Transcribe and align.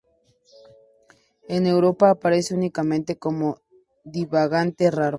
En 1.47 1.67
Europa 1.67 2.09
aparece 2.09 2.55
únicamente 2.55 3.19
como 3.19 3.59
divagante 4.03 4.89
raro. 4.89 5.09